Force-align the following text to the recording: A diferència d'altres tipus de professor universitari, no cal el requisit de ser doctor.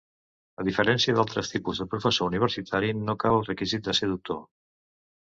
A 0.63 0.63
diferència 0.69 1.15
d'altres 1.19 1.53
tipus 1.53 1.83
de 1.83 1.87
professor 1.93 2.33
universitari, 2.33 2.93
no 3.05 3.19
cal 3.27 3.39
el 3.41 3.49
requisit 3.53 3.89
de 3.91 3.99
ser 4.03 4.15
doctor. 4.17 4.45